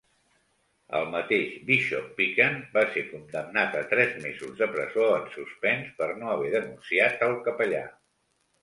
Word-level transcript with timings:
El 0.99 1.03
mateix 1.15 1.51
Bishop 1.67 2.07
Pican 2.21 2.57
va 2.79 2.85
ser 2.95 3.03
condemnat 3.11 3.77
a 3.83 3.85
tres 3.95 4.19
mesos 4.25 4.57
de 4.63 4.71
presó 4.75 5.07
en 5.21 5.29
suspens 5.37 5.95
per 6.03 6.11
no 6.17 6.35
haver 6.37 6.53
denunciat 6.59 7.25
el 7.31 7.41
capellà. 7.53 7.87